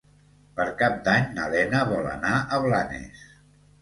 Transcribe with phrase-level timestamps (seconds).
[0.59, 3.23] Per Cap d'Any na Lena vol anar a Blanes.